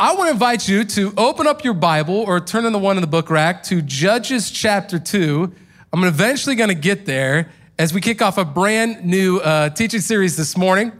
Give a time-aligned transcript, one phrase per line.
[0.00, 2.96] I want to invite you to open up your Bible or turn in the one
[2.96, 5.52] in the book rack to Judges chapter 2.
[5.92, 10.00] I'm eventually going to get there as we kick off a brand new uh, teaching
[10.00, 10.92] series this morning.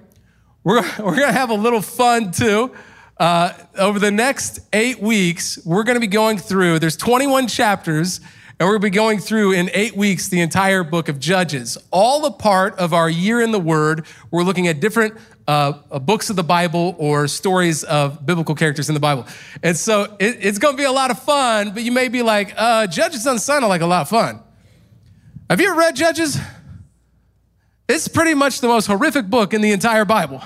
[0.64, 2.74] We're, we're going to have a little fun too.
[3.18, 8.20] Uh, over the next eight weeks, we're going to be going through, there's 21 chapters,
[8.58, 11.78] and we're going to be going through in eight weeks the entire book of Judges.
[11.92, 14.04] All a part of our year in the Word.
[14.32, 15.14] We're looking at different
[15.46, 19.26] uh, uh, books of the Bible or stories of biblical characters in the Bible.
[19.62, 22.22] And so it, it's going to be a lot of fun, but you may be
[22.22, 24.40] like, uh, Judges doesn't sound like a lot of fun.
[25.48, 26.36] Have you ever read Judges?
[27.88, 30.42] It's pretty much the most horrific book in the entire Bible.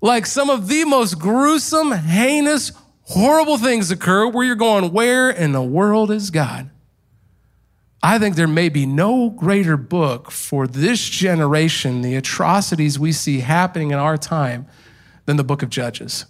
[0.00, 5.52] Like some of the most gruesome, heinous, horrible things occur where you're going, where in
[5.52, 6.68] the world is God?
[8.02, 13.40] I think there may be no greater book for this generation, the atrocities we see
[13.40, 14.66] happening in our time,
[15.26, 16.24] than the book of Judges.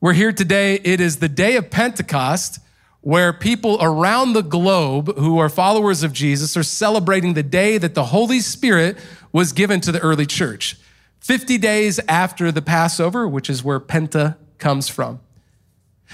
[0.00, 0.80] We're here today.
[0.84, 2.60] It is the day of Pentecost,
[3.02, 7.94] where people around the globe who are followers of Jesus are celebrating the day that
[7.94, 8.96] the Holy Spirit
[9.32, 10.78] was given to the early church.
[11.20, 15.20] 50 days after the Passover, which is where Penta comes from.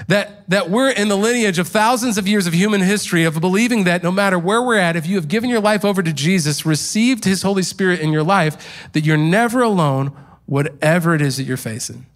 [0.09, 3.85] That, that we're in the lineage of thousands of years of human history of believing
[3.85, 6.65] that no matter where we're at, if you have given your life over to Jesus,
[6.65, 11.43] received his Holy Spirit in your life, that you're never alone, whatever it is that
[11.43, 12.07] you're facing.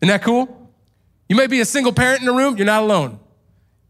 [0.00, 0.70] Isn't that cool?
[1.28, 3.18] You may be a single parent in the room, you're not alone.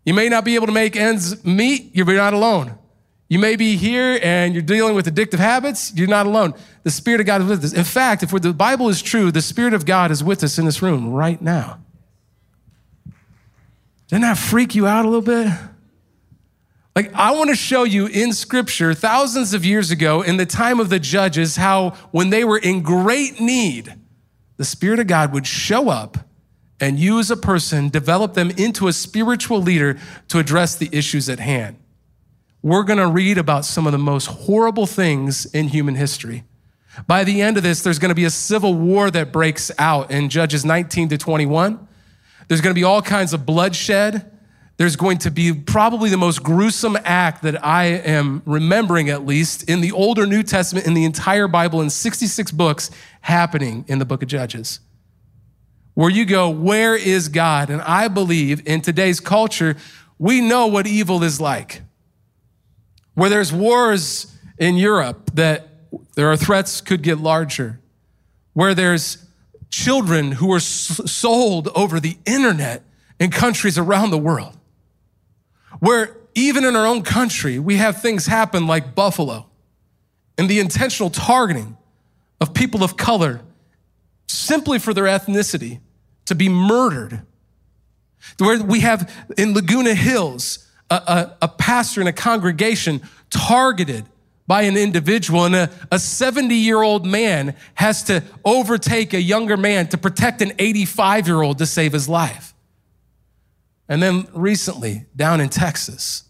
[0.05, 2.79] You may not be able to make ends meet, you're not alone.
[3.29, 6.55] You may be here and you're dealing with addictive habits, you're not alone.
[6.85, 7.73] The Spirit of God is with us.
[7.75, 10.65] In fact, if the Bible is true, the Spirit of God is with us in
[10.65, 11.79] this room right now.
[14.09, 15.53] Doesn't that freak you out a little bit?
[16.97, 20.81] Like, I want to show you in scripture, thousands of years ago, in the time
[20.81, 23.95] of the judges, how when they were in great need,
[24.57, 26.19] the Spirit of God would show up
[26.81, 31.39] and use a person, develop them into a spiritual leader to address the issues at
[31.39, 31.77] hand.
[32.63, 36.45] We're going to read about some of the most horrible things in human history.
[37.07, 40.11] By the end of this, there's going to be a civil war that breaks out
[40.11, 41.87] in Judges 19 to 21.
[42.49, 44.31] There's going to be all kinds of bloodshed.
[44.79, 49.69] There's going to be probably the most gruesome act that I am remembering, at least,
[49.69, 54.05] in the older New Testament, in the entire Bible, in 66 books, happening in the
[54.05, 54.81] book of Judges.
[55.95, 57.71] Where you go, where is God?
[57.71, 59.77] And I believe in today's culture,
[60.17, 61.83] we know what evil is like.
[63.15, 65.69] Where there's wars in Europe, that
[66.15, 67.81] there are threats could get larger.
[68.53, 69.28] Where there's
[69.71, 72.83] children who are sold over the internet
[73.21, 74.57] in countries around the world.
[75.81, 79.47] Where even in our own country, we have things happen like Buffalo
[80.37, 81.77] and the intentional targeting
[82.41, 83.41] of people of color
[84.27, 85.81] simply for their ethnicity
[86.27, 87.23] to be murdered.
[88.39, 94.07] Where we have in Laguna Hills a, a, a pastor in a congregation targeted
[94.49, 99.87] by an individual, and a 70 year old man has to overtake a younger man
[99.89, 102.55] to protect an 85 year old to save his life.
[103.91, 106.25] And then recently, down in Texas,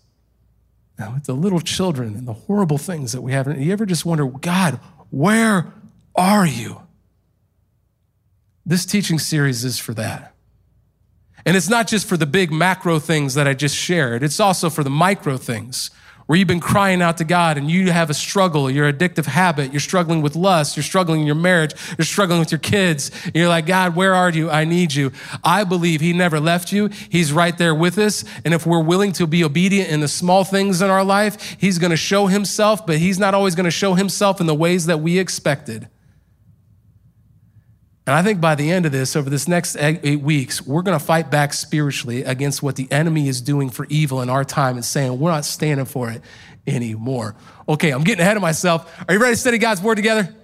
[0.98, 4.04] now with the little children and the horrible things that we have, you ever just
[4.04, 4.80] wonder, God,
[5.10, 5.72] where
[6.16, 6.82] are you?
[8.66, 10.34] This teaching series is for that.
[11.46, 14.68] And it's not just for the big macro things that I just shared, it's also
[14.68, 15.92] for the micro things
[16.28, 19.72] where you've been crying out to God and you have a struggle, your addictive habit,
[19.72, 23.48] you're struggling with lust, you're struggling in your marriage, you're struggling with your kids, you're
[23.48, 24.50] like, God, where are you?
[24.50, 25.10] I need you.
[25.42, 26.90] I believe He never left you.
[27.08, 28.26] He's right there with us.
[28.44, 31.78] And if we're willing to be obedient in the small things in our life, He's
[31.78, 34.84] going to show Himself, but He's not always going to show Himself in the ways
[34.84, 35.88] that we expected.
[38.08, 40.98] And I think by the end of this, over this next eight weeks, we're going
[40.98, 44.76] to fight back spiritually against what the enemy is doing for evil in our time
[44.76, 46.22] and saying we're not standing for it
[46.66, 47.36] anymore.
[47.68, 48.98] Okay, I'm getting ahead of myself.
[49.06, 50.34] Are you ready to study God's word together?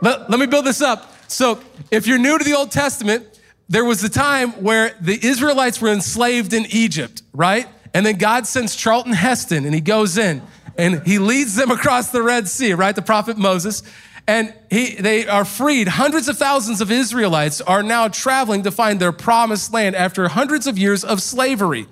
[0.00, 1.12] Let, let me build this up.
[1.28, 3.26] So, if you're new to the Old Testament,
[3.68, 7.68] there was a time where the Israelites were enslaved in Egypt, right?
[7.92, 10.40] And then God sends Charlton Heston and he goes in
[10.78, 12.96] and he leads them across the Red Sea, right?
[12.96, 13.82] The prophet Moses.
[14.26, 15.88] And he, they are freed.
[15.88, 20.66] Hundreds of thousands of Israelites are now traveling to find their promised land after hundreds
[20.66, 21.86] of years of slavery.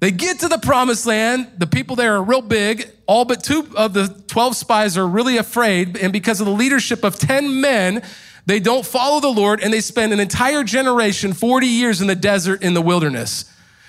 [0.00, 1.48] They get to the promised land.
[1.58, 2.90] The people there are real big.
[3.06, 5.96] All but two of the 12 spies are really afraid.
[5.96, 8.02] And because of the leadership of 10 men,
[8.46, 12.14] they don't follow the Lord and they spend an entire generation, 40 years in the
[12.14, 13.44] desert in the wilderness.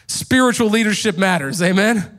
[0.07, 1.61] Spiritual leadership matters.
[1.61, 2.18] Amen.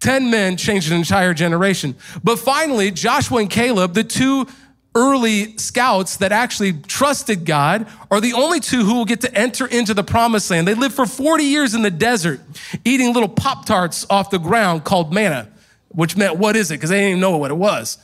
[0.00, 1.96] 10 men changed an entire generation.
[2.22, 4.46] But finally, Joshua and Caleb, the two
[4.94, 9.66] early scouts that actually trusted God are the only two who will get to enter
[9.66, 10.66] into the promised land.
[10.66, 12.40] They lived for 40 years in the desert,
[12.84, 15.48] eating little Pop Tarts off the ground called manna,
[15.88, 16.74] which meant, what is it?
[16.74, 17.98] Because they didn't even know what it was.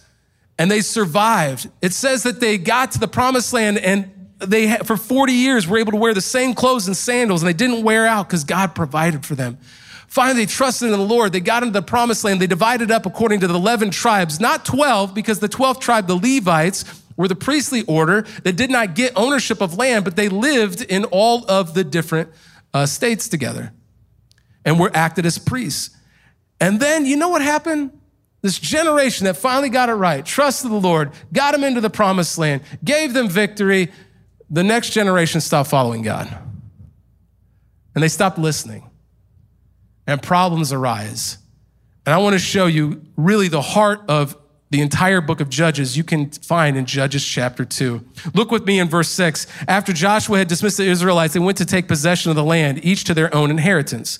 [0.58, 1.68] And they survived.
[1.82, 5.78] It says that they got to the promised land and they, for 40 years, were
[5.78, 8.74] able to wear the same clothes and sandals and they didn't wear out because God
[8.74, 9.58] provided for them.
[10.14, 11.32] Finally, they trusted in the Lord.
[11.32, 12.40] They got into the promised land.
[12.40, 16.14] They divided up according to the 11 tribes, not 12, because the 12th tribe, the
[16.14, 16.84] Levites,
[17.16, 21.04] were the priestly order that did not get ownership of land, but they lived in
[21.06, 22.30] all of the different
[22.72, 23.72] uh, states together
[24.64, 25.90] and were acted as priests.
[26.60, 27.90] And then you know what happened?
[28.40, 32.38] This generation that finally got it right, trusted the Lord, got them into the promised
[32.38, 33.90] land, gave them victory.
[34.48, 36.32] The next generation stopped following God.
[37.96, 38.88] And they stopped listening
[40.06, 41.38] and problems arise.
[42.06, 44.36] And I want to show you really the heart of
[44.70, 48.04] the entire book of Judges you can find in Judges chapter 2.
[48.34, 49.46] Look with me in verse 6.
[49.68, 53.04] After Joshua had dismissed the Israelites, they went to take possession of the land, each
[53.04, 54.18] to their own inheritance.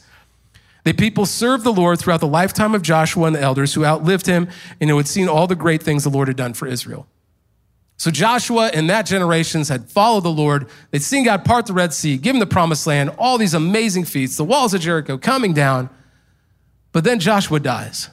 [0.84, 4.26] The people served the Lord throughout the lifetime of Joshua and the elders who outlived
[4.26, 4.48] him
[4.80, 7.06] and who had seen all the great things the Lord had done for Israel.
[7.96, 10.68] So Joshua and that generations had followed the Lord.
[10.90, 14.04] They'd seen God part the Red Sea, give them the promised land, all these amazing
[14.04, 15.88] feats, the walls of Jericho coming down.
[16.92, 18.10] But then Joshua dies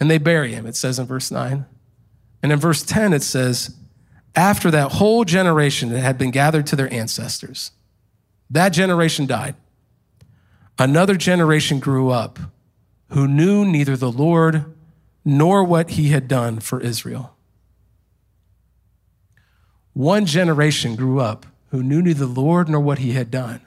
[0.00, 1.64] and they bury him, it says in verse 9.
[2.42, 3.74] And in verse 10, it says,
[4.34, 7.70] after that whole generation that had been gathered to their ancestors,
[8.50, 9.54] that generation died.
[10.78, 12.38] Another generation grew up
[13.10, 14.66] who knew neither the Lord
[15.24, 17.35] nor what he had done for Israel.
[19.96, 23.62] One generation grew up who knew neither the Lord nor what he had done.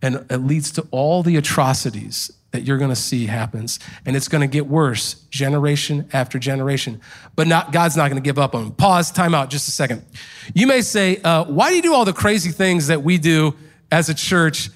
[0.00, 3.78] And it leads to all the atrocities that you're going to see happens.
[4.06, 7.02] And it's going to get worse generation after generation.
[7.36, 9.72] But not god's not going to give up on them pause time out just a
[9.72, 10.06] second.
[10.54, 13.54] You may say uh, why do you do all the crazy things that we do
[13.92, 14.70] as a church?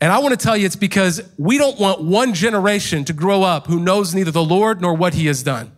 [0.00, 3.42] And i want to tell you it's because we don't want one generation to grow
[3.42, 5.72] up who knows neither the lord nor what he has done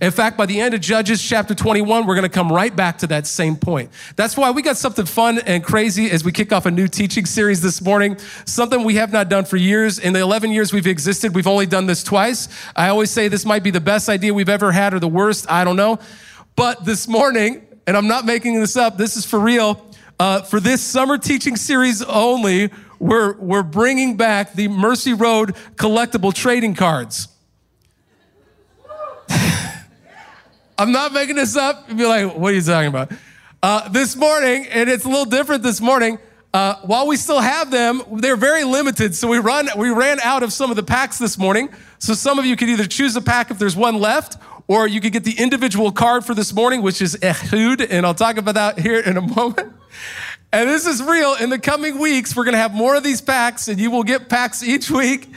[0.00, 2.98] in fact, by the end of Judges chapter 21, we're going to come right back
[2.98, 3.90] to that same point.
[4.16, 7.24] That's why we got something fun and crazy as we kick off a new teaching
[7.24, 8.18] series this morning.
[8.44, 9.98] Something we have not done for years.
[9.98, 12.48] In the 11 years we've existed, we've only done this twice.
[12.74, 15.50] I always say this might be the best idea we've ever had or the worst.
[15.50, 15.98] I don't know.
[16.56, 19.84] But this morning, and I'm not making this up, this is for real.
[20.18, 26.34] Uh, for this summer teaching series only, we're, we're bringing back the Mercy Road collectible
[26.34, 27.28] trading cards.
[30.78, 31.88] I'm not making this up.
[31.88, 33.10] You'd be like, what are you talking about?
[33.62, 36.18] Uh, this morning, and it's a little different this morning.
[36.52, 39.14] Uh, while we still have them, they're very limited.
[39.14, 41.70] So we run, we ran out of some of the packs this morning.
[41.98, 44.36] So some of you could either choose a pack if there's one left,
[44.68, 48.14] or you could get the individual card for this morning, which is Ehud, and I'll
[48.14, 49.72] talk about that here in a moment.
[50.52, 51.34] And this is real.
[51.34, 54.04] In the coming weeks, we're going to have more of these packs, and you will
[54.04, 55.32] get packs each week.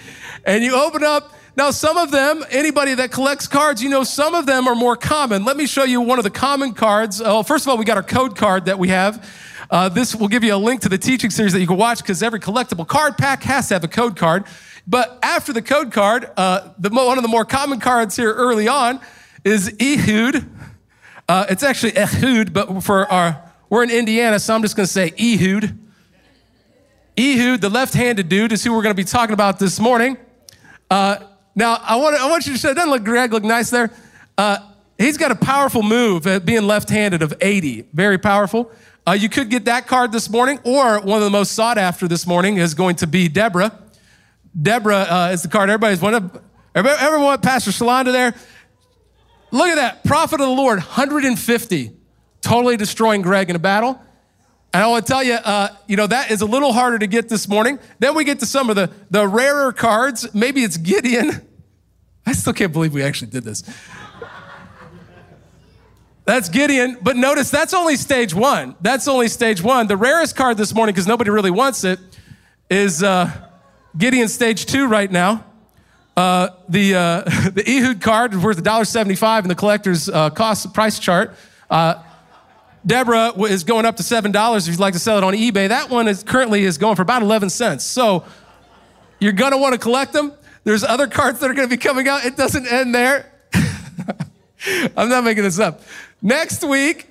[0.46, 4.34] And you open up, now, some of them, anybody that collects cards, you know, some
[4.34, 5.44] of them are more common.
[5.44, 7.22] Let me show you one of the common cards.
[7.22, 9.30] Oh, first of all, we got our code card that we have.
[9.70, 11.98] Uh, this will give you a link to the teaching series that you can watch
[11.98, 14.46] because every collectible card pack has to have a code card.
[14.88, 18.70] But after the code card, uh, the, one of the more common cards here early
[18.70, 19.02] on
[19.44, 20.50] is Ehud.
[21.28, 24.94] Uh, it's actually Ehud, but for our, we're in Indiana, so I'm just going to
[24.94, 25.78] say Ehud.
[27.20, 30.18] Ehud, the left handed dude, is who we're going to be talking about this morning.
[30.90, 31.18] Uh,
[31.60, 33.92] now, I want, I want you to show, doesn't look Greg look nice there?
[34.38, 34.60] Uh,
[34.98, 38.72] he's got a powerful move at being left-handed of 80, very powerful.
[39.06, 42.08] Uh, you could get that card this morning, or one of the most sought after
[42.08, 43.78] this morning is going to be Deborah.
[44.60, 46.32] Deborah uh, is the card everybody's wanted.
[46.74, 48.34] Everybody, ever want Pastor Shalonda there?
[49.52, 51.92] Look at that, prophet of the Lord, 150,
[52.40, 54.02] totally destroying Greg in a battle.
[54.74, 57.08] And I want to tell you, uh, you know, that is a little harder to
[57.08, 57.80] get this morning.
[57.98, 60.34] Then we get to some of the, the rarer cards.
[60.34, 61.49] Maybe it's Gideon.
[62.50, 63.62] Still can't believe we actually did this.
[66.26, 66.98] That's Gideon.
[67.00, 68.76] But notice that's only stage one.
[68.82, 69.86] That's only stage one.
[69.86, 72.00] The rarest card this morning, because nobody really wants it,
[72.68, 73.30] is uh,
[73.96, 75.46] Gideon stage two right now.
[76.18, 77.22] Uh, the, uh,
[77.54, 81.36] the Ehud card is worth $1.75 in the collector's uh, cost price chart.
[81.70, 82.02] Uh,
[82.84, 85.68] Deborah is going up to $7 if you'd like to sell it on eBay.
[85.68, 87.84] That one is currently is going for about 11 cents.
[87.84, 88.26] So
[89.20, 90.34] you're going to want to collect them.
[90.70, 92.26] There's other cards that are going to be coming out.
[92.26, 93.26] It doesn't end there.
[94.96, 95.82] I'm not making this up.
[96.22, 97.08] Next week,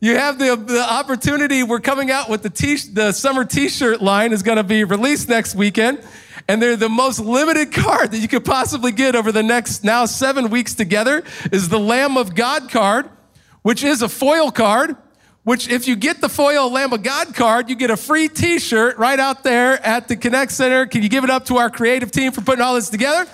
[0.00, 1.62] you have the, the opportunity.
[1.62, 5.28] We're coming out with the t- the summer t-shirt line is going to be released
[5.28, 6.02] next weekend.
[6.48, 10.06] And they're the most limited card that you could possibly get over the next now
[10.06, 13.10] seven weeks together is the Lamb of God card
[13.62, 14.96] which is a foil card,
[15.44, 18.96] which if you get the foil Lamb of God card, you get a free t-shirt
[18.96, 20.86] right out there at the Connect Center.
[20.86, 23.28] Can you give it up to our creative team for putting all this together?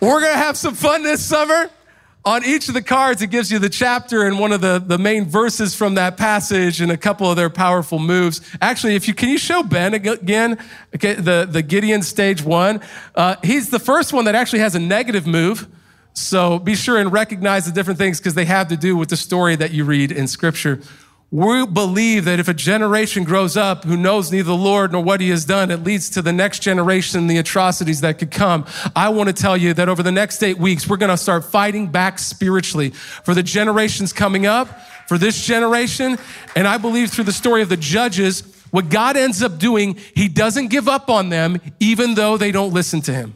[0.00, 1.70] We're going to have some fun this summer.
[2.24, 4.96] On each of the cards, it gives you the chapter and one of the, the
[4.96, 8.40] main verses from that passage and a couple of their powerful moves.
[8.60, 10.56] Actually, if you can you show Ben again,
[10.94, 12.80] okay, the, the Gideon stage one.
[13.16, 15.66] Uh, he's the first one that actually has a negative move.
[16.14, 19.16] So be sure and recognize the different things because they have to do with the
[19.16, 20.80] story that you read in Scripture.
[21.30, 25.22] We believe that if a generation grows up who knows neither the Lord nor what
[25.22, 28.66] he has done, it leads to the next generation, the atrocities that could come.
[28.94, 31.46] I want to tell you that over the next eight weeks, we're going to start
[31.46, 34.68] fighting back spiritually for the generations coming up,
[35.08, 36.18] for this generation.
[36.54, 40.28] And I believe through the story of the judges, what God ends up doing, he
[40.28, 43.34] doesn't give up on them, even though they don't listen to him.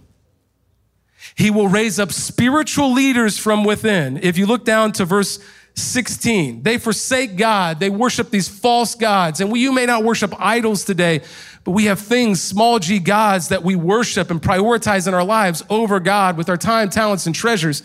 [1.37, 4.19] He will raise up spiritual leaders from within.
[4.23, 5.39] If you look down to verse
[5.75, 7.79] 16, they forsake God.
[7.79, 9.41] They worship these false gods.
[9.41, 11.21] And we, you may not worship idols today,
[11.65, 15.63] but we have things, small g gods, that we worship and prioritize in our lives
[15.69, 17.83] over God with our time, talents, and treasures.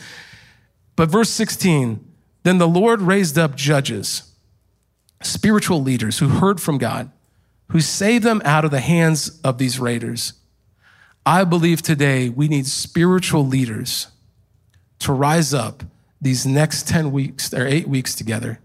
[0.95, 1.99] But verse 16,
[2.43, 4.31] then the Lord raised up judges,
[5.21, 7.11] spiritual leaders who heard from God,
[7.71, 10.33] who saved them out of the hands of these raiders.
[11.25, 14.07] I believe today we need spiritual leaders
[14.99, 15.83] to rise up
[16.19, 18.59] these next 10 weeks or eight weeks together.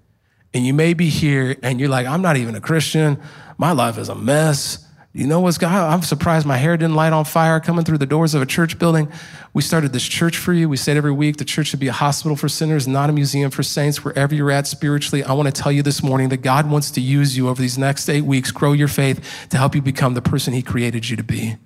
[0.54, 3.20] And you may be here and you're like, I'm not even a Christian.
[3.58, 4.86] My life is a mess.
[5.12, 8.06] You know what's going I'm surprised my hair didn't light on fire coming through the
[8.06, 9.10] doors of a church building.
[9.54, 10.68] We started this church for you.
[10.68, 13.50] We said every week the church should be a hospital for sinners, not a museum
[13.50, 14.04] for saints.
[14.04, 17.00] Wherever you're at spiritually, I want to tell you this morning that God wants to
[17.00, 20.20] use you over these next eight weeks, grow your faith to help you become the
[20.20, 21.56] person He created you to be.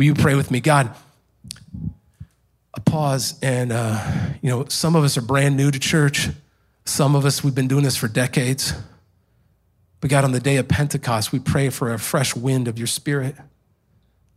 [0.00, 0.60] Will you pray with me?
[0.60, 0.94] God,
[2.72, 4.02] a pause, and uh,
[4.40, 6.30] you know, some of us are brand new to church.
[6.86, 8.72] Some of us, we've been doing this for decades.
[10.00, 12.86] But God, on the day of Pentecost, we pray for a fresh wind of your
[12.86, 13.36] spirit,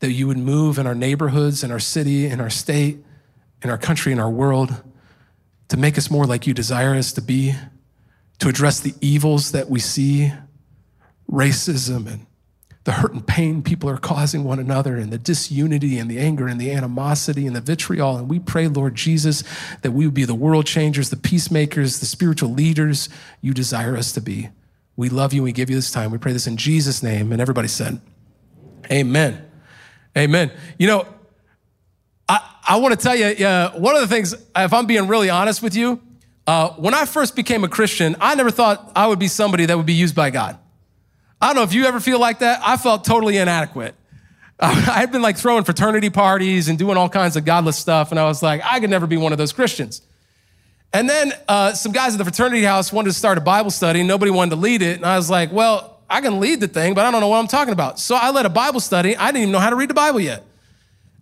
[0.01, 2.97] that you would move in our neighborhoods, in our city, in our state,
[3.61, 4.83] in our country, in our world,
[5.69, 7.53] to make us more like you desire us to be,
[8.39, 10.33] to address the evils that we see,
[11.31, 12.25] racism and
[12.83, 16.47] the hurt and pain people are causing one another and the disunity and the anger
[16.47, 18.17] and the animosity and the vitriol.
[18.17, 19.43] And we pray, Lord Jesus,
[19.83, 23.07] that we would be the world changers, the peacemakers, the spiritual leaders
[23.41, 24.49] you desire us to be.
[24.97, 26.11] We love you and we give you this time.
[26.11, 27.31] We pray this in Jesus' name.
[27.31, 28.01] And everybody said,
[28.91, 29.43] Amen.
[30.17, 30.51] Amen.
[30.77, 31.07] You know,
[32.27, 35.29] I, I want to tell you, uh, one of the things, if I'm being really
[35.29, 36.01] honest with you,
[36.45, 39.77] uh, when I first became a Christian, I never thought I would be somebody that
[39.77, 40.59] would be used by God.
[41.43, 42.61] I don't know if you ever feel like that.
[42.63, 43.95] I felt totally inadequate.
[44.61, 48.19] I had been like throwing fraternity parties and doing all kinds of godless stuff, and
[48.19, 50.01] I was like, I could never be one of those Christians.
[50.93, 54.03] And then uh, some guys at the fraternity house wanted to start a Bible study.
[54.03, 54.95] Nobody wanted to lead it.
[54.95, 57.39] And I was like, well, I can lead the thing, but I don't know what
[57.39, 57.99] I'm talking about.
[57.99, 59.17] So I led a Bible study.
[59.17, 60.45] I didn't even know how to read the Bible yet.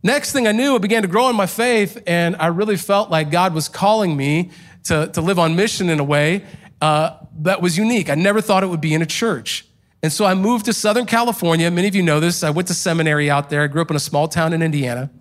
[0.03, 3.09] Next thing I knew, I began to grow in my faith, and I really felt
[3.09, 4.51] like God was calling me
[4.83, 6.45] to, to live on mission in a way
[6.79, 8.07] uh, that was unique.
[8.11, 9.65] I never thought it would be in a church.
[10.03, 11.69] And so I moved to Southern California.
[11.69, 12.43] Many of you know this.
[12.43, 13.63] I went to seminary out there.
[13.63, 15.11] I grew up in a small town in Indiana.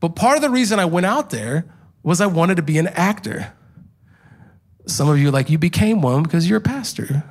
[0.00, 1.64] But part of the reason I went out there
[2.02, 3.52] was I wanted to be an actor.
[4.86, 7.24] Some of you like, you became one because you're a pastor.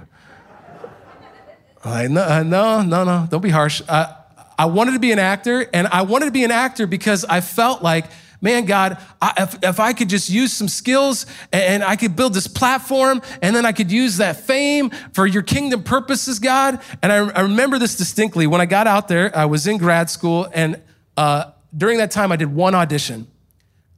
[1.85, 3.81] like, no, no, no, no, don't be harsh.
[3.87, 4.13] I,
[4.59, 7.41] I wanted to be an actor, and I wanted to be an actor because I
[7.41, 8.05] felt like
[8.41, 12.33] man, God, I, if, if I could just use some skills and I could build
[12.33, 16.81] this platform and then I could use that fame for your kingdom purposes, God.
[17.01, 18.47] And I, I remember this distinctly.
[18.47, 20.81] When I got out there, I was in grad school, and
[21.15, 23.27] uh, during that time, I did one audition.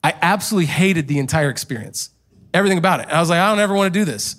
[0.04, 2.12] I absolutely hated the entire experience,
[2.54, 3.08] everything about it.
[3.08, 4.38] And I was like, I don't ever want to do this.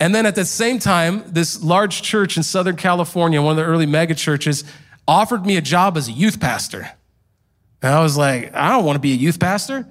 [0.00, 3.64] And then at the same time, this large church in Southern California, one of the
[3.64, 4.62] early mega churches,
[5.08, 6.90] offered me a job as a youth pastor.
[7.82, 9.86] And I was like, I don't want to be a youth pastor.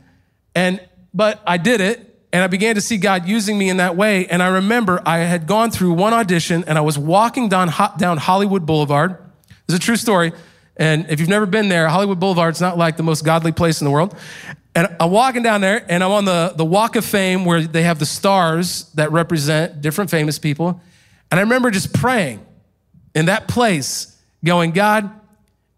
[0.56, 0.82] And,
[1.14, 2.04] but I did it.
[2.34, 4.28] And I began to see God using me in that way.
[4.28, 8.18] And I remember I had gone through one audition and I was walking down, down
[8.18, 9.18] Hollywood Boulevard.
[9.68, 10.34] It's a true story.
[10.76, 13.82] And if you've never been there, Hollywood Boulevard, it's not like the most godly place
[13.82, 14.16] in the world.
[14.76, 17.84] And I'm walking down there and I'm on the, the Walk of Fame where they
[17.84, 20.82] have the stars that represent different famous people.
[21.32, 22.46] And I remember just praying
[23.16, 24.16] in that place,
[24.46, 25.10] going, God,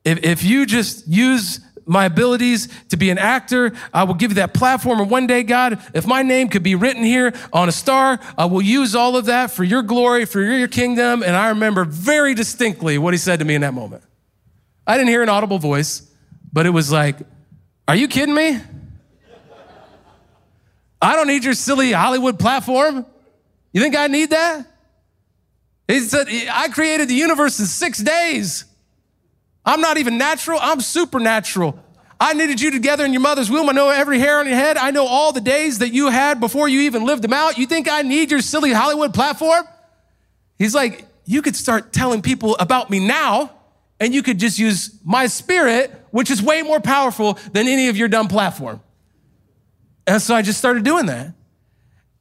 [0.03, 3.73] if, if you just use my abilities to be an actor.
[3.93, 5.01] I will give you that platform.
[5.01, 8.45] And one day, God, if my name could be written here on a star, I
[8.45, 11.23] will use all of that for your glory, for your kingdom.
[11.23, 14.03] And I remember very distinctly what he said to me in that moment.
[14.85, 16.07] I didn't hear an audible voice,
[16.53, 17.17] but it was like,
[17.87, 18.59] Are you kidding me?
[21.01, 23.05] I don't need your silly Hollywood platform.
[23.71, 24.65] You think I need that?
[25.87, 28.65] He said, I created the universe in six days.
[29.65, 31.77] I'm not even natural, I'm supernatural.
[32.19, 33.69] I knitted you together in your mother's womb.
[33.69, 34.75] I know every hair on your head.
[34.75, 37.57] I know all the days that you had before you even lived them out.
[37.57, 39.65] You think I need your silly Hollywood platform?
[40.57, 43.51] He's like, you could start telling people about me now,
[44.01, 47.95] and you could just use my spirit, which is way more powerful than any of
[47.95, 48.81] your dumb platform.
[50.05, 51.33] And so I just started doing that.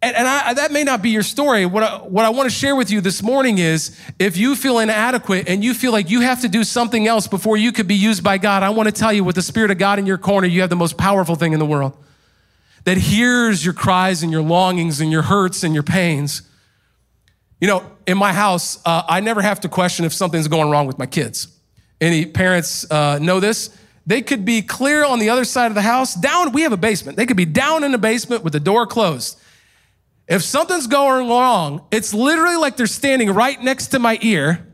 [0.00, 1.66] And, and I, that may not be your story.
[1.66, 4.78] What I, what I want to share with you this morning is if you feel
[4.78, 7.96] inadequate and you feel like you have to do something else before you could be
[7.96, 10.18] used by God, I want to tell you with the Spirit of God in your
[10.18, 11.96] corner, you have the most powerful thing in the world
[12.84, 16.42] that hears your cries and your longings and your hurts and your pains.
[17.60, 20.86] You know, in my house, uh, I never have to question if something's going wrong
[20.86, 21.48] with my kids.
[22.00, 23.76] Any parents uh, know this?
[24.06, 26.76] They could be clear on the other side of the house, down, we have a
[26.76, 27.16] basement.
[27.16, 29.40] They could be down in the basement with the door closed
[30.28, 34.66] if something's going wrong, it's literally like they're standing right next to my ear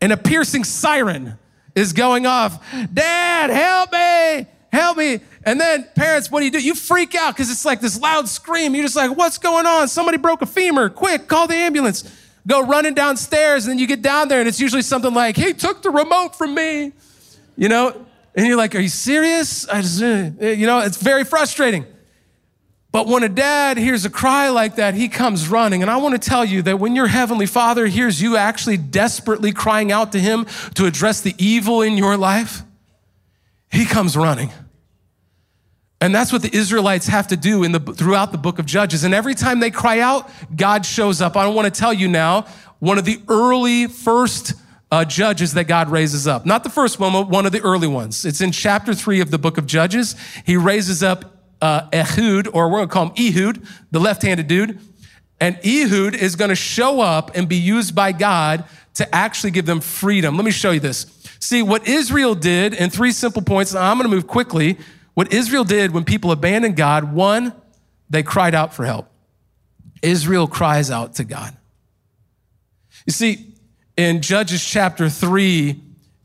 [0.00, 1.38] and a piercing siren
[1.74, 2.62] is going off.
[2.92, 5.20] Dad, help me, help me.
[5.44, 6.60] And then parents, what do you do?
[6.60, 8.74] You freak out because it's like this loud scream.
[8.74, 9.88] You're just like, what's going on?
[9.88, 10.90] Somebody broke a femur.
[10.90, 12.04] Quick, call the ambulance.
[12.46, 13.64] Go running downstairs.
[13.64, 16.36] And then you get down there and it's usually something like, he took the remote
[16.36, 16.92] from me,
[17.56, 18.06] you know?
[18.34, 19.66] And you're like, are you serious?
[19.68, 21.86] I just, uh, you know, it's very frustrating.
[22.92, 25.82] But when a dad hears a cry like that, he comes running.
[25.82, 29.52] And I want to tell you that when your heavenly father hears you actually desperately
[29.52, 32.62] crying out to him to address the evil in your life,
[33.70, 34.50] he comes running.
[36.00, 39.04] And that's what the Israelites have to do in the, throughout the book of Judges.
[39.04, 41.36] And every time they cry out, God shows up.
[41.36, 42.46] I want to tell you now,
[42.80, 44.54] one of the early first
[44.90, 46.44] uh, judges that God raises up.
[46.44, 48.24] Not the first one, but one of the early ones.
[48.24, 50.16] It's in chapter three of the book of Judges.
[50.44, 54.78] He raises up uh, Ehud, or we're gonna call him Ehud, the left handed dude.
[55.40, 58.64] And Ehud is gonna show up and be used by God
[58.94, 60.36] to actually give them freedom.
[60.36, 61.06] Let me show you this.
[61.38, 64.78] See, what Israel did in three simple points, I'm gonna move quickly.
[65.14, 67.52] What Israel did when people abandoned God, one,
[68.08, 69.10] they cried out for help.
[70.02, 71.56] Israel cries out to God.
[73.06, 73.54] You see,
[73.96, 75.80] in Judges chapter 3,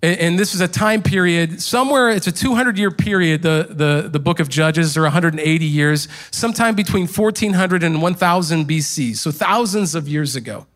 [0.05, 4.19] and this is a time period, somewhere it's a 200 year period, the, the, the
[4.19, 10.07] book of Judges, or 180 years, sometime between 1400 and 1000 BC, so thousands of
[10.07, 10.67] years ago.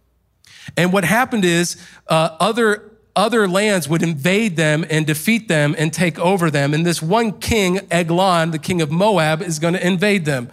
[0.78, 5.92] And what happened is uh, other, other lands would invade them and defeat them and
[5.92, 6.74] take over them.
[6.74, 10.50] And this one king, Eglon, the king of Moab, is going to invade them.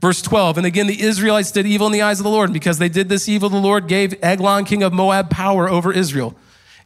[0.00, 2.50] Verse 12, and again, the Israelites did evil in the eyes of the Lord.
[2.50, 5.92] And because they did this evil, the Lord gave Eglon, king of Moab, power over
[5.92, 6.36] Israel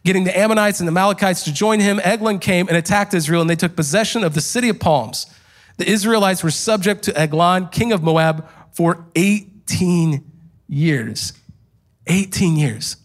[0.05, 3.49] getting the Ammonites and the Amalekites to join him, Eglon came and attacked Israel, and
[3.49, 5.27] they took possession of the city of palms.
[5.79, 10.25] The Israelites were subject to Eglon, king of Moab, for 18
[10.69, 11.33] years.
[12.07, 12.97] 18 years.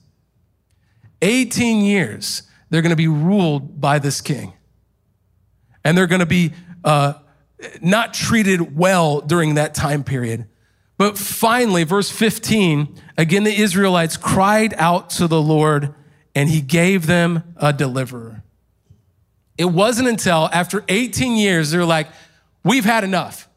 [1.21, 4.53] 18 years, they're going to be ruled by this king.
[5.83, 7.13] And they're going to be uh,
[7.81, 10.47] not treated well during that time period.
[10.97, 15.93] But finally, verse 15, again, the Israelites cried out to the Lord
[16.37, 18.43] and he gave them a deliverer.
[19.57, 22.09] It wasn't until after 18 years, they're like,
[22.63, 23.49] we've had enough.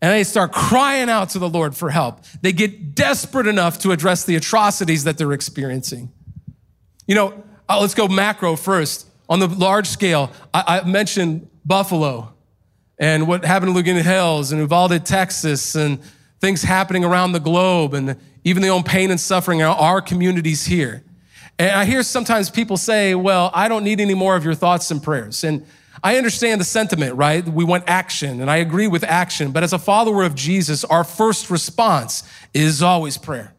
[0.00, 2.20] And they start crying out to the Lord for help.
[2.40, 6.12] They get desperate enough to address the atrocities that they're experiencing.
[7.08, 9.08] You know, uh, let's go macro first.
[9.28, 12.32] On the large scale, I, I mentioned Buffalo
[12.96, 16.00] and what happened in Laguna Hills and Uvalde, Texas, and
[16.40, 20.64] things happening around the globe, and even the own pain and suffering in our communities
[20.64, 21.02] here.
[21.62, 24.90] And I hear sometimes people say, well, I don't need any more of your thoughts
[24.90, 25.44] and prayers.
[25.44, 25.64] And
[26.02, 27.46] I understand the sentiment, right?
[27.46, 29.52] We want action, and I agree with action.
[29.52, 33.54] But as a follower of Jesus, our first response is always prayer.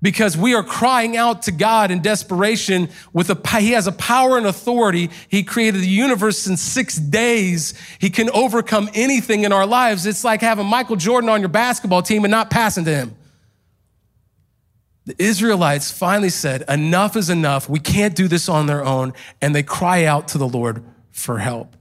[0.00, 4.38] Because we are crying out to God in desperation with a, he has a power
[4.38, 5.10] and authority.
[5.28, 7.74] He created the universe in six days.
[7.98, 10.06] He can overcome anything in our lives.
[10.06, 13.16] It's like having Michael Jordan on your basketball team and not passing to him.
[15.06, 17.68] The Israelites finally said, Enough is enough.
[17.68, 19.12] We can't do this on their own.
[19.40, 21.76] And they cry out to the Lord for help.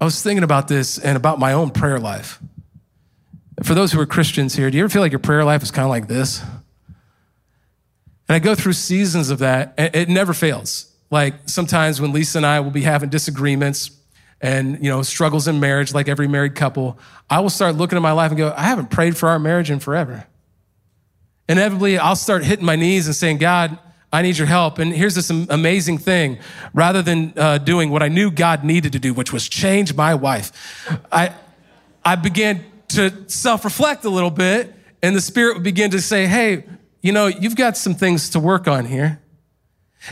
[0.00, 2.40] I was thinking about this and about my own prayer life.
[3.62, 5.70] For those who are Christians here, do you ever feel like your prayer life is
[5.70, 6.40] kind of like this?
[8.28, 10.92] And I go through seasons of that, and it never fails.
[11.10, 13.90] Like sometimes when Lisa and I will be having disagreements
[14.40, 16.98] and you know struggles in marriage, like every married couple,
[17.30, 19.70] I will start looking at my life and go, I haven't prayed for our marriage
[19.70, 20.26] in forever
[21.48, 23.78] inevitably I'll start hitting my knees and saying, God,
[24.12, 24.78] I need your help.
[24.78, 26.38] And here's this amazing thing.
[26.72, 30.14] Rather than uh, doing what I knew God needed to do, which was change my
[30.14, 30.50] wife,
[31.12, 31.34] I,
[32.04, 36.26] I began to self reflect a little bit, and the Spirit would begin to say,
[36.26, 36.64] Hey,
[37.02, 39.20] you know, you've got some things to work on here.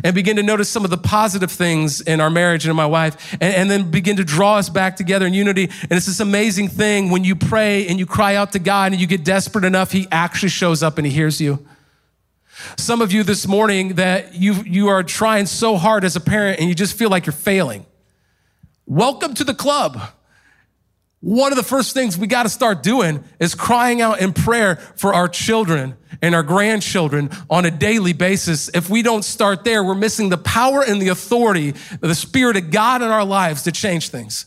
[0.03, 2.87] And begin to notice some of the positive things in our marriage and in my
[2.87, 5.65] wife, and, and, then begin to draw us back together in unity.
[5.83, 9.01] And it's this amazing thing when you pray and you cry out to God and
[9.01, 11.65] you get desperate enough, He actually shows up and He hears you.
[12.77, 16.59] Some of you this morning that you, you are trying so hard as a parent
[16.59, 17.87] and you just feel like you're failing.
[18.87, 20.01] Welcome to the club.
[21.27, 24.77] One of the first things we got to start doing is crying out in prayer
[24.77, 28.69] for our children and our grandchildren on a daily basis.
[28.73, 32.57] If we don't start there, we're missing the power and the authority of the Spirit
[32.57, 34.47] of God in our lives to change things.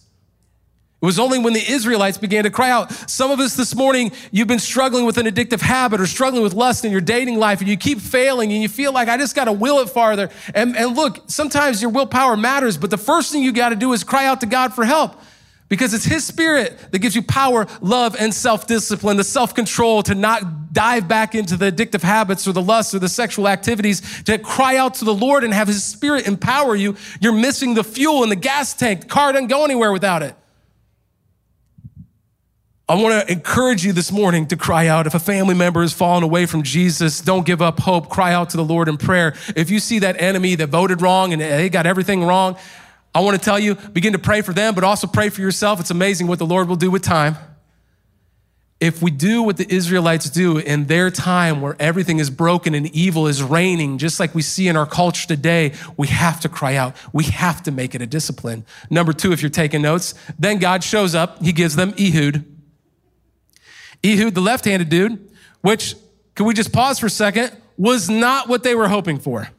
[1.02, 2.94] It was only when the Israelites began to cry out.
[3.10, 6.54] Some of us this morning, you've been struggling with an addictive habit or struggling with
[6.54, 9.36] lust in your dating life, and you keep failing, and you feel like I just
[9.36, 10.30] got to will it farther.
[10.56, 13.92] And, and look, sometimes your willpower matters, but the first thing you got to do
[13.92, 15.20] is cry out to God for help
[15.70, 20.04] because it's His Spirit that gives you power, love, and self discipline, the self control
[20.04, 24.24] to not dive back into the addictive habits or the lust or the sexual activities,
[24.24, 26.98] to cry out to the Lord and have His Spirit empower you.
[27.22, 29.02] You're missing the fuel in the gas tank.
[29.02, 30.36] The car doesn't go anywhere without it.
[32.90, 35.06] I want to encourage you this morning to cry out.
[35.06, 38.10] If a family member has fallen away from Jesus, don't give up hope.
[38.10, 39.36] Cry out to the Lord in prayer.
[39.56, 42.58] If you see that enemy that voted wrong and they got everything wrong,
[43.14, 45.80] I want to tell you, begin to pray for them, but also pray for yourself.
[45.80, 47.38] It's amazing what the Lord will do with time.
[48.80, 52.88] If we do what the Israelites do in their time where everything is broken and
[52.96, 56.76] evil is reigning, just like we see in our culture today, we have to cry
[56.76, 56.96] out.
[57.12, 58.66] We have to make it a discipline.
[58.90, 61.44] Number two, if you're taking notes, then God shows up.
[61.44, 62.46] He gives them Ehud.
[64.06, 65.96] Ehud, the left handed dude, which,
[66.36, 69.50] can we just pause for a second, was not what they were hoping for.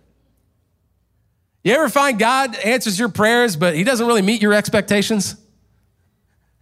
[1.63, 5.37] You ever find God answers your prayers, but He doesn't really meet your expectations?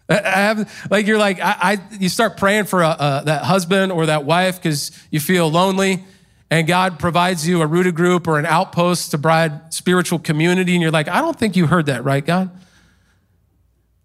[0.09, 3.93] I have, like you're like I, I you start praying for a, a, that husband
[3.93, 6.05] or that wife because you feel lonely,
[6.51, 10.83] and God provides you a rooted group or an outpost to provide spiritual community, and
[10.83, 12.51] you're like, I don't think you heard that right, God.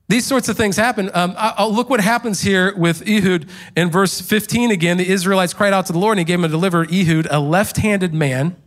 [0.10, 1.10] These sorts of things happen.
[1.14, 4.98] Um, I'll look what happens here with Ehud in verse 15 again.
[4.98, 7.40] The Israelites cried out to the Lord, and He gave him to deliver Ehud, a
[7.40, 8.58] left-handed man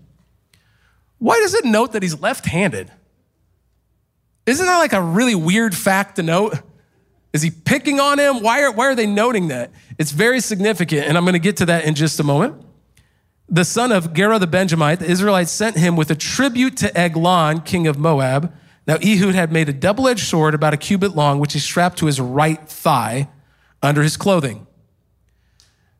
[1.18, 2.90] why does it note that he's left handed?
[4.46, 6.60] Isn't that like a really weird fact to note?
[7.32, 8.40] Is he picking on him?
[8.40, 9.70] Why are, why are they noting that?
[9.98, 12.62] It's very significant, and I'm going to get to that in just a moment.
[13.48, 17.60] The son of Gera the Benjamite, the Israelites sent him with a tribute to Eglon,
[17.60, 18.52] king of Moab.
[18.86, 21.98] Now, Ehud had made a double edged sword about a cubit long, which he strapped
[21.98, 23.28] to his right thigh
[23.82, 24.66] under his clothing.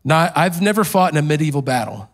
[0.04, 2.08] Now, I've never fought in a medieval battle,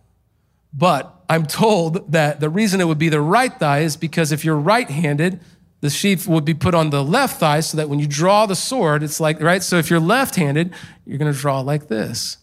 [0.72, 4.44] but I'm told that the reason it would be the right thigh is because if
[4.44, 5.40] you're right handed,
[5.80, 8.54] the sheath would be put on the left thigh so that when you draw the
[8.54, 9.62] sword, it's like, right?
[9.62, 10.74] So if you're left handed,
[11.06, 12.36] you're going to draw like this.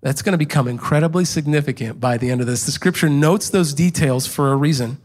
[0.00, 2.64] That's going to become incredibly significant by the end of this.
[2.64, 4.98] The scripture notes those details for a reason.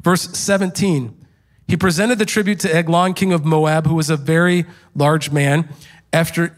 [0.00, 1.26] Verse 17,
[1.66, 5.68] he presented the tribute to Eglon, king of Moab, who was a very large man.
[6.12, 6.56] After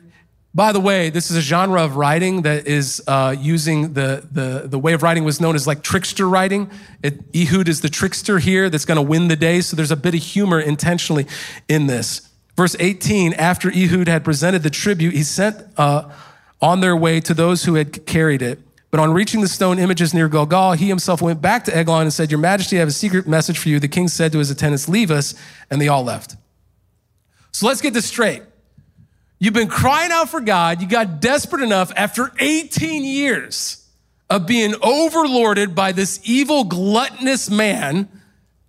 [0.55, 4.69] by the way, this is a genre of writing that is uh, using the, the,
[4.69, 6.71] the way of writing was known as like trickster writing.
[7.03, 9.63] It, Ehud is the trickster here that's going to win the day.
[9.63, 11.27] So there's a bit of humor intentionally
[11.69, 12.29] in this.
[12.55, 16.11] Verse 18, after Ehud had presented the tribute, he sent uh,
[16.61, 18.59] on their way to those who had carried it.
[18.91, 22.13] But on reaching the stone images near Gilgal, he himself went back to Eglon and
[22.13, 23.81] said, Your Majesty, I have a secret message for you.
[23.81, 25.35] The king said to his attendants, Leave us.
[25.71, 26.37] And they all left.
[27.53, 28.43] So let's get this straight.
[29.43, 30.81] You've been crying out for God.
[30.81, 33.85] You got desperate enough after 18 years
[34.31, 38.09] of being overlorded by this evil, gluttonous man,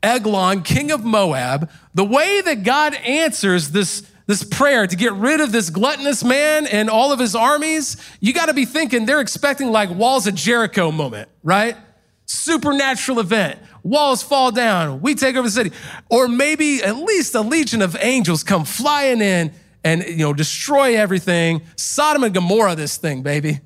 [0.01, 1.69] Eglon, king of Moab.
[1.93, 6.65] The way that God answers this, this prayer to get rid of this gluttonous man
[6.65, 10.33] and all of his armies, you got to be thinking they're expecting like walls of
[10.33, 11.77] Jericho moment, right?
[12.25, 13.59] Supernatural event.
[13.83, 15.01] Walls fall down.
[15.01, 15.71] We take over the city.
[16.09, 20.95] Or maybe at least a legion of angels come flying in and you know destroy
[20.95, 21.61] everything.
[21.75, 23.59] Sodom and Gomorrah, this thing, baby.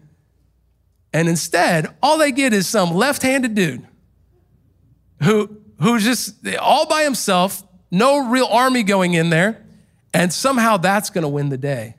[1.13, 3.88] And instead, all they get is some left-handed dude
[5.23, 9.63] who who's just all by himself, no real army going in there,
[10.13, 11.95] and somehow that's going to win the day.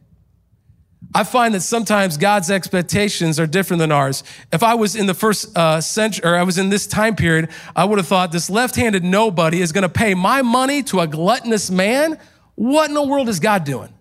[1.14, 4.24] I find that sometimes God's expectations are different than ours.
[4.52, 7.48] If I was in the first uh, century, or I was in this time period,
[7.74, 11.07] I would have thought this left-handed nobody is going to pay my money to a
[11.07, 12.18] gluttonous man.
[12.57, 13.92] What in the world is God doing?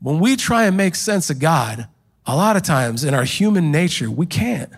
[0.00, 1.88] When we try and make sense of God,
[2.26, 4.72] a lot of times in our human nature, we can't.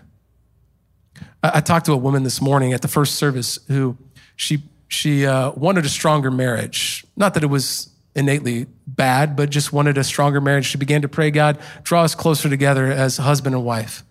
[1.42, 3.96] I, I talked to a woman this morning at the first service who
[4.36, 7.04] she she uh, wanted a stronger marriage.
[7.16, 10.66] Not that it was innately bad, but just wanted a stronger marriage.
[10.66, 14.04] She began to pray, God, draw us closer together as husband and wife.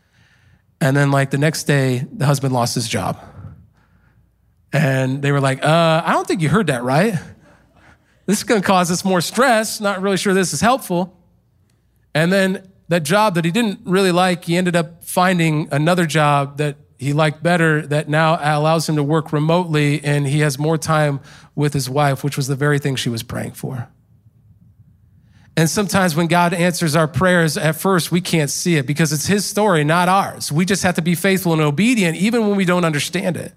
[0.79, 3.19] And then, like, the next day, the husband lost his job.
[4.73, 7.13] And they were like, uh, I don't think you heard that right.
[8.25, 9.81] This is going to cause us more stress.
[9.81, 11.17] Not really sure this is helpful.
[12.13, 16.57] And then that job that he didn't really like, he ended up finding another job
[16.57, 20.77] that he liked better that now allows him to work remotely and he has more
[20.77, 21.19] time
[21.55, 23.89] with his wife, which was the very thing she was praying for.
[25.57, 29.27] And sometimes when God answers our prayers, at first we can't see it because it's
[29.27, 30.51] His story, not ours.
[30.51, 33.53] We just have to be faithful and obedient even when we don't understand it.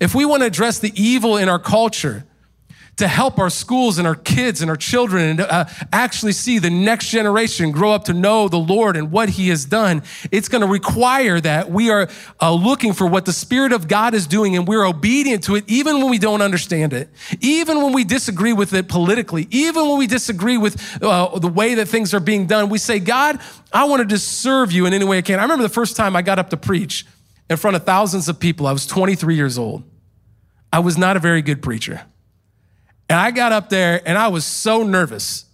[0.00, 2.24] If we want to address the evil in our culture,
[2.96, 6.70] to help our schools and our kids and our children and uh, actually see the
[6.70, 10.60] next generation grow up to know the Lord and what He has done, it's going
[10.60, 12.08] to require that we are
[12.40, 15.64] uh, looking for what the Spirit of God is doing and we're obedient to it
[15.66, 17.08] even when we don't understand it,
[17.40, 21.74] even when we disagree with it politically, even when we disagree with uh, the way
[21.74, 22.68] that things are being done.
[22.68, 23.40] We say, God,
[23.72, 25.38] I wanted to just serve you in any way I can.
[25.38, 27.06] I remember the first time I got up to preach
[27.50, 28.66] in front of thousands of people.
[28.66, 29.82] I was 23 years old.
[30.72, 32.02] I was not a very good preacher.
[33.08, 35.44] And I got up there and I was so nervous.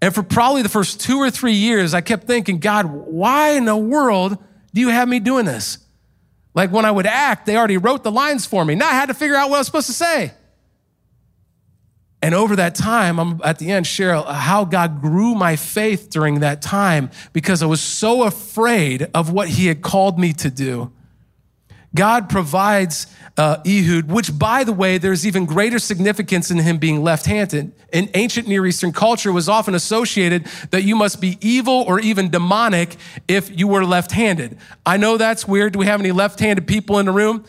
[0.00, 3.64] And for probably the first two or three years, I kept thinking, God, why in
[3.64, 4.38] the world
[4.72, 5.78] do you have me doing this?
[6.54, 8.74] Like when I would act, they already wrote the lines for me.
[8.74, 10.32] Now I had to figure out what I was supposed to say.
[12.22, 16.40] And over that time, I'm at the end Cheryl, how God grew my faith during
[16.40, 20.90] that time because I was so afraid of what He had called me to do.
[21.94, 27.02] God provides uh, Ehud, which, by the way, there's even greater significance in him being
[27.02, 27.72] left handed.
[27.92, 32.30] In ancient Near Eastern culture, was often associated that you must be evil or even
[32.30, 32.96] demonic
[33.28, 34.58] if you were left handed.
[34.84, 35.72] I know that's weird.
[35.72, 37.44] Do we have any left handed people in the room?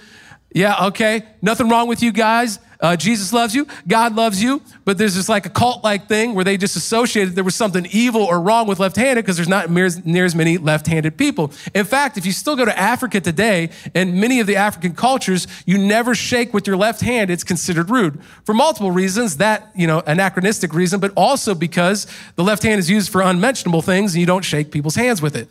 [0.54, 1.24] Yeah, okay.
[1.42, 2.60] Nothing wrong with you guys.
[2.80, 6.36] Uh, Jesus loves you, God loves you, but there's this like a cult like thing
[6.36, 9.48] where they just associated there was something evil or wrong with left handed because there's
[9.48, 11.52] not near, near as many left handed people.
[11.74, 15.48] In fact, if you still go to Africa today, and many of the African cultures,
[15.66, 19.38] you never shake with your left hand, it's considered rude for multiple reasons.
[19.38, 23.82] That, you know, anachronistic reason, but also because the left hand is used for unmentionable
[23.82, 25.50] things and you don't shake people's hands with it.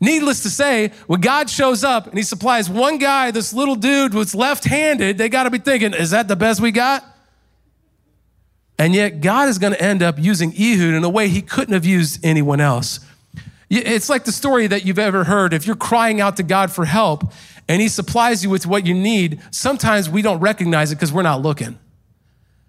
[0.00, 4.12] Needless to say, when God shows up and he supplies one guy, this little dude
[4.12, 7.04] who's left handed, they got to be thinking, is that the best we got?
[8.78, 11.74] And yet, God is going to end up using Ehud in a way he couldn't
[11.74, 13.00] have used anyone else.
[13.70, 15.52] It's like the story that you've ever heard.
[15.52, 17.32] If you're crying out to God for help
[17.68, 21.22] and he supplies you with what you need, sometimes we don't recognize it because we're
[21.22, 21.78] not looking.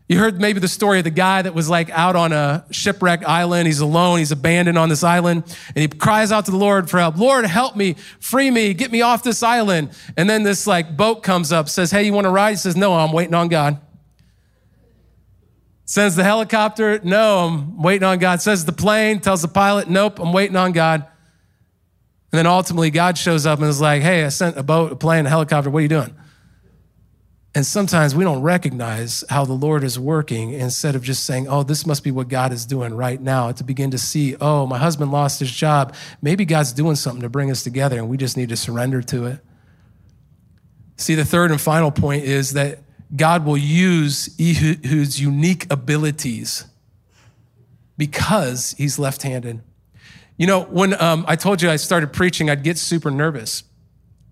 [0.08, 3.28] You heard maybe the story of the guy that was like out on a shipwreck
[3.28, 3.66] island.
[3.66, 4.20] He's alone.
[4.20, 5.44] He's abandoned on this island.
[5.70, 7.18] And he cries out to the Lord for help.
[7.18, 9.90] Lord, help me, free me, get me off this island.
[10.16, 12.52] And then this like boat comes up, says, Hey, you want to ride?
[12.52, 13.80] He says, No, I'm waiting on God.
[15.86, 17.00] Sends the helicopter.
[17.04, 18.42] No, I'm waiting on God.
[18.42, 21.02] Says the plane, tells the pilot, Nope, I'm waiting on God.
[22.32, 24.96] And then ultimately, God shows up and is like, Hey, I sent a boat, a
[24.96, 25.72] plane, a helicopter.
[25.72, 26.16] What are you doing?
[27.56, 31.64] And sometimes we don't recognize how the Lord is working instead of just saying, oh,
[31.64, 34.78] this must be what God is doing right now, to begin to see, oh, my
[34.78, 35.96] husband lost his job.
[36.22, 39.28] Maybe God's doing something to bring us together and we just need to surrender to
[39.28, 39.40] it.
[40.98, 42.80] See, the third and final point is that
[43.16, 46.66] God will use Ehud's unique abilities
[47.98, 49.62] because he's left handed.
[50.36, 53.64] You know, when um, I told you I started preaching, I'd get super nervous.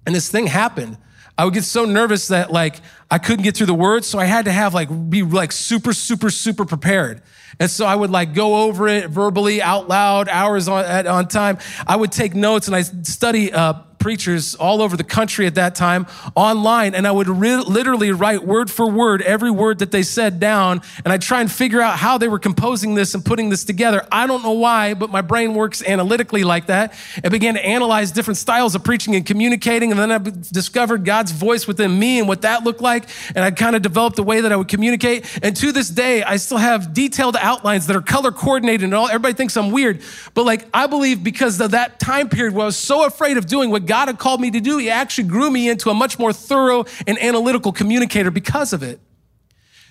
[0.05, 0.97] And this thing happened.
[1.37, 2.77] I would get so nervous that like
[3.09, 4.07] I couldn't get through the words.
[4.07, 7.21] So I had to have like, be like super, super, super prepared.
[7.59, 11.57] And so I would like go over it verbally out loud, hours on, on time.
[11.85, 15.75] I would take notes and I study, uh, preachers all over the country at that
[15.75, 20.03] time online, and I would re- literally write word for word every word that they
[20.03, 23.47] said down, and I'd try and figure out how they were composing this and putting
[23.47, 24.05] this together.
[24.11, 26.93] I don't know why, but my brain works analytically like that.
[27.23, 31.31] I began to analyze different styles of preaching and communicating, and then I discovered God's
[31.31, 34.41] voice within me and what that looked like, and I kind of developed a way
[34.41, 35.25] that I would communicate.
[35.41, 39.07] And to this day, I still have detailed outlines that are color coordinated and all.
[39.07, 40.01] Everybody thinks I'm weird,
[40.33, 43.47] but like I believe because of that time period where I was so afraid of
[43.47, 45.93] doing what God God had called me to do, He actually grew me into a
[45.93, 48.99] much more thorough and analytical communicator because of it.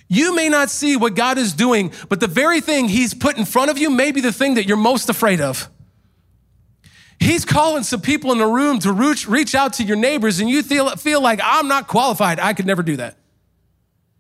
[0.09, 3.45] You may not see what God is doing, but the very thing He's put in
[3.45, 5.71] front of you may be the thing that you're most afraid of.
[7.21, 10.65] He's calling some people in the room to reach, out to your neighbors, and you
[10.65, 12.41] feel, feel like, I'm not qualified.
[12.41, 13.17] I could never do that.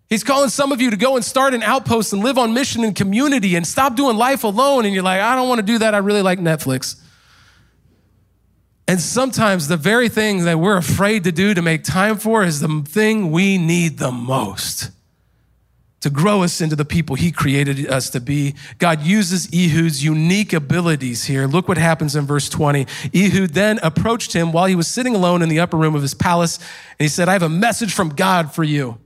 [0.08, 2.84] He's calling some of you to go and start an outpost and live on mission
[2.84, 4.84] and community and stop doing life alone.
[4.84, 5.92] And you're like, I don't want to do that.
[5.92, 7.02] I really like Netflix.
[8.92, 12.60] And sometimes the very thing that we're afraid to do to make time for is
[12.60, 14.90] the thing we need the most.
[16.02, 18.54] to grow us into the people he created us to be.
[18.78, 21.46] God uses Ehud's unique abilities here.
[21.46, 22.86] Look what happens in verse 20.
[23.14, 26.12] Ehud then approached him while he was sitting alone in the upper room of his
[26.12, 28.98] palace, and he said, I have a message from God for you.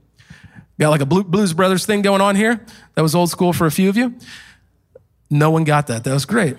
[0.79, 2.65] Got like a Blues Brothers thing going on here?
[2.95, 4.15] That was old school for a few of you.
[5.29, 6.03] No one got that.
[6.03, 6.57] That was great.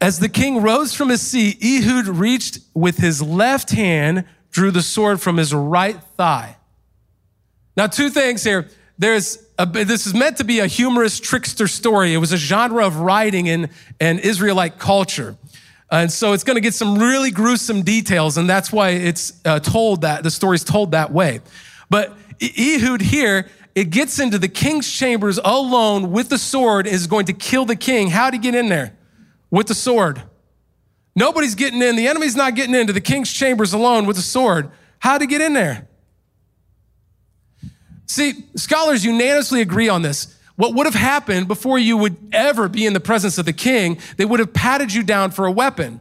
[0.00, 4.82] As the king rose from his seat, Ehud reached with his left hand, drew the
[4.82, 6.56] sword from his right thigh.
[7.76, 12.14] Now, two things here there's a, this is meant to be a humorous trickster story.
[12.14, 15.36] It was a genre of writing in an Israelite culture.
[15.90, 19.60] And so it's going to get some really gruesome details, and that's why it's uh,
[19.60, 21.40] told that the story's told that way.
[21.88, 27.26] But Ehud here, it gets into the king's chambers alone with the sword, is going
[27.26, 28.08] to kill the king.
[28.08, 28.96] How'd he get in there?
[29.50, 30.22] With the sword.
[31.14, 31.96] Nobody's getting in.
[31.96, 34.70] The enemy's not getting into the king's chambers alone with the sword.
[34.98, 35.88] How'd he get in there?
[38.06, 40.36] See, scholars unanimously agree on this.
[40.56, 43.98] What would have happened before you would ever be in the presence of the king,
[44.16, 46.00] they would have patted you down for a weapon.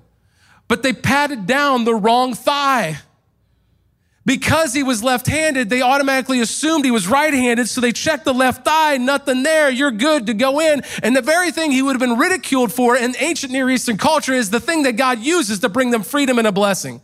[0.68, 3.00] But they patted down the wrong thigh.
[4.26, 8.26] Because he was left handed, they automatically assumed he was right handed, so they checked
[8.26, 10.82] the left thigh, nothing there, you're good to go in.
[11.04, 14.34] And the very thing he would have been ridiculed for in ancient Near Eastern culture
[14.34, 17.02] is the thing that God uses to bring them freedom and a blessing.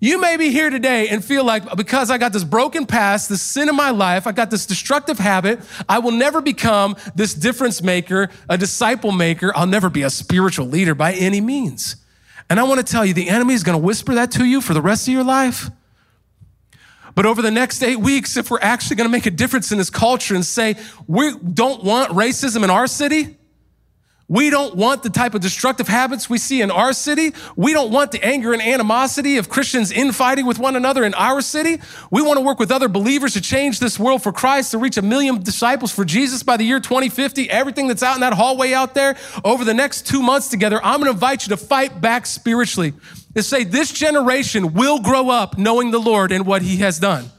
[0.00, 3.42] You may be here today and feel like because I got this broken past, this
[3.42, 7.82] sin in my life, I got this destructive habit, I will never become this difference
[7.82, 9.52] maker, a disciple maker.
[9.56, 11.96] I'll never be a spiritual leader by any means.
[12.48, 14.60] And I want to tell you, the enemy is going to whisper that to you
[14.60, 15.68] for the rest of your life.
[17.18, 19.78] But over the next eight weeks, if we're actually going to make a difference in
[19.78, 20.76] this culture and say,
[21.08, 23.36] we don't want racism in our city,
[24.28, 27.32] we don't want the type of destructive habits we see in our city.
[27.56, 31.40] We don't want the anger and animosity of Christians infighting with one another in our
[31.40, 31.80] city.
[32.12, 34.96] We want to work with other believers to change this world for Christ, to reach
[34.96, 37.50] a million disciples for Jesus by the year 2050.
[37.50, 41.00] Everything that's out in that hallway out there over the next two months together, I'm
[41.00, 42.92] going to invite you to fight back spiritually.
[43.38, 47.30] To say this generation will grow up knowing the Lord and what he has done.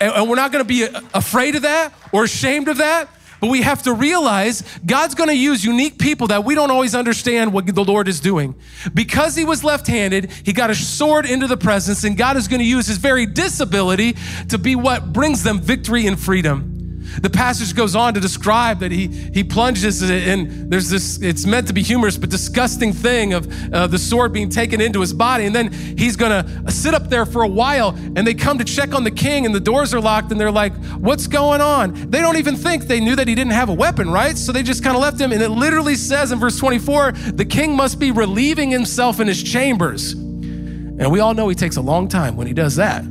[0.00, 3.08] And we're not going to be afraid of that or ashamed of that
[3.40, 6.94] but we have to realize God's going to use unique people that we don't always
[6.94, 8.54] understand what the Lord is doing.
[8.94, 12.48] Because he was left handed, he got a sword into the presence, and God is
[12.48, 14.16] going to use his very disability
[14.48, 16.73] to be what brings them victory and freedom.
[17.20, 21.66] The passage goes on to describe that he, he plunges in, there's this, it's meant
[21.68, 25.44] to be humorous, but disgusting thing of uh, the sword being taken into his body.
[25.46, 28.94] And then he's gonna sit up there for a while and they come to check
[28.94, 31.92] on the king and the doors are locked and they're like, what's going on?
[32.10, 34.36] They don't even think they knew that he didn't have a weapon, right?
[34.36, 35.32] So they just kind of left him.
[35.32, 39.42] And it literally says in verse 24, the king must be relieving himself in his
[39.42, 40.12] chambers.
[40.12, 43.02] And we all know he takes a long time when he does that.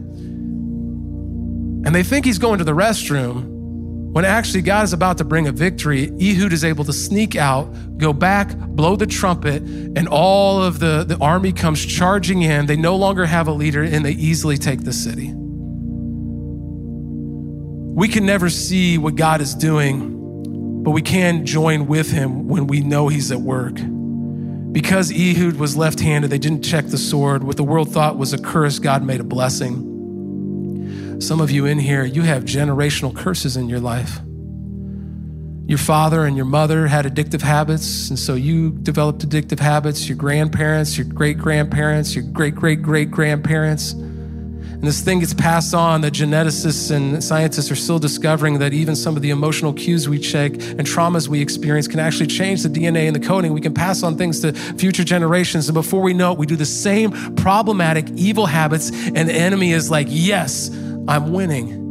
[1.85, 3.52] And they think he's going to the restroom
[4.13, 7.97] when actually God is about to bring a victory, Ehud is able to sneak out,
[7.97, 12.67] go back, blow the trumpet, and all of the, the army comes charging in.
[12.67, 15.33] They no longer have a leader and they easily take the city.
[17.95, 22.67] We can never see what God is doing, but we can join with him when
[22.67, 23.77] we know he's at work.
[24.71, 27.43] Because Ehud was left handed, they didn't check the sword.
[27.43, 29.92] What the world thought was a curse, God made a blessing.
[31.19, 34.19] Some of you in here, you have generational curses in your life.
[35.65, 40.09] Your father and your mother had addictive habits, and so you developed addictive habits.
[40.09, 43.95] Your grandparents, your great grandparents, your great great great grandparents.
[44.83, 48.97] And this thing gets passed on that geneticists and scientists are still discovering that even
[48.97, 52.69] some of the emotional cues we check and traumas we experience can actually change the
[52.69, 53.53] DNA and the coding.
[53.53, 55.69] We can pass on things to future generations.
[55.69, 59.71] And before we know it, we do the same problematic evil habits, and the enemy
[59.71, 60.69] is like, yes,
[61.05, 61.82] I'm winning.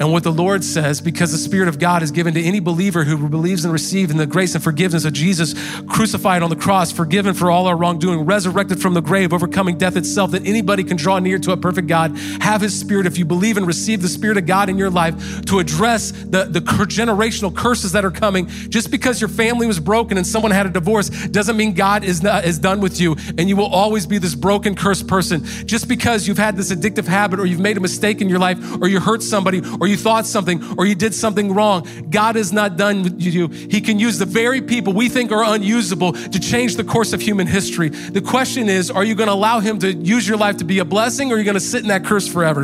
[0.00, 3.04] And what the Lord says, because the Spirit of God is given to any believer
[3.04, 5.54] who believes and receives in the grace and forgiveness of Jesus
[5.84, 9.96] crucified on the cross, forgiven for all our wrongdoing, resurrected from the grave, overcoming death
[9.96, 13.24] itself, that anybody can draw near to a perfect God, have His Spirit if you
[13.24, 17.54] believe and receive the Spirit of God in your life to address the, the generational
[17.54, 18.48] curses that are coming.
[18.48, 22.22] Just because your family was broken and someone had a divorce doesn't mean God is,
[22.22, 25.44] not, is done with you and you will always be this broken, cursed person.
[25.66, 28.58] Just because you've had this addictive habit or you've made a mistake in your life
[28.80, 32.52] or you hurt somebody or you thought something or you did something wrong, God is
[32.52, 33.48] not done with you.
[33.48, 37.20] He can use the very people we think are unusable to change the course of
[37.20, 37.88] human history.
[37.88, 40.78] The question is, are you going to allow Him to use your life to be
[40.78, 42.62] a blessing or are you going to sit in that curse forever?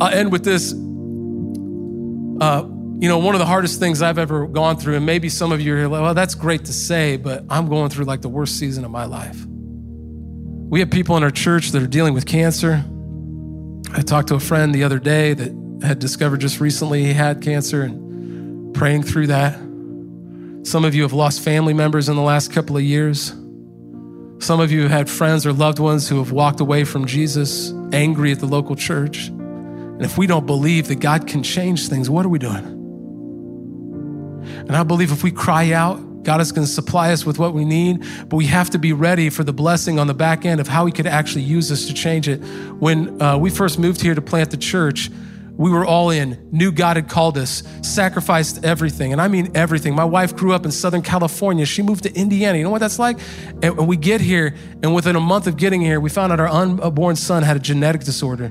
[0.00, 0.72] I'll end with this.
[2.40, 2.68] Uh,
[3.02, 5.60] you know, one of the hardest things I've ever gone through, and maybe some of
[5.60, 8.58] you are like, well, that's great to say, but I'm going through like the worst
[8.58, 9.44] season of my life.
[9.44, 12.84] We have people in our church that are dealing with cancer.
[13.94, 17.42] I talked to a friend the other day that had discovered just recently he had
[17.42, 19.54] cancer and praying through that.
[20.64, 23.34] Some of you have lost family members in the last couple of years.
[24.38, 27.72] Some of you have had friends or loved ones who have walked away from Jesus
[27.92, 29.28] angry at the local church.
[29.28, 32.64] And if we don't believe that God can change things, what are we doing?
[34.44, 37.54] And I believe if we cry out, God is going to supply us with what
[37.54, 40.60] we need, but we have to be ready for the blessing on the back end
[40.60, 42.38] of how He could actually use us to change it.
[42.38, 45.10] When uh, we first moved here to plant the church,
[45.56, 49.12] we were all in, knew God had called us, sacrificed everything.
[49.12, 49.94] And I mean everything.
[49.94, 51.66] My wife grew up in Southern California.
[51.66, 52.56] She moved to Indiana.
[52.56, 53.18] You know what that's like?
[53.62, 56.48] And, we get here, and within a month of getting here, we found out our
[56.48, 58.50] unborn son had a genetic disorder.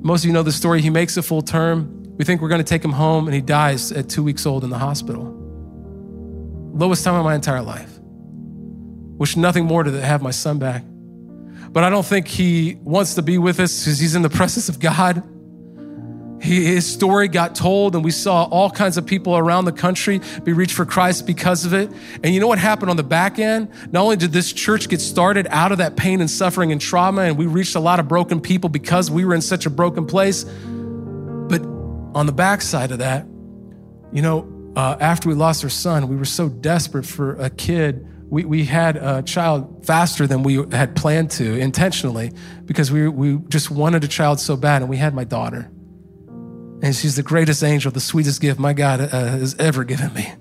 [0.00, 0.80] Most of you know the story.
[0.80, 2.16] He makes a full term.
[2.16, 4.64] We think we're going to take him home, and he dies at two weeks old
[4.64, 5.41] in the hospital.
[6.72, 7.90] Lowest time of my entire life.
[8.00, 10.84] Wish nothing more to have my son back.
[11.70, 14.68] But I don't think he wants to be with us because he's in the presence
[14.68, 15.22] of God
[16.42, 20.52] his story got told, and we saw all kinds of people around the country be
[20.52, 21.88] reached for Christ because of it.
[22.24, 23.68] And you know what happened on the back end?
[23.92, 27.22] Not only did this church get started out of that pain and suffering and trauma,
[27.22, 30.04] and we reached a lot of broken people because we were in such a broken
[30.04, 31.62] place, but
[32.16, 33.24] on the backside of that,
[34.12, 34.40] you know,
[34.76, 38.06] uh, after we lost our son, we were so desperate for a kid.
[38.30, 42.32] We, we had a child faster than we had planned to intentionally
[42.64, 45.70] because we, we just wanted a child so bad, and we had my daughter.
[46.82, 50.32] And she's the greatest angel, the sweetest gift my God uh, has ever given me.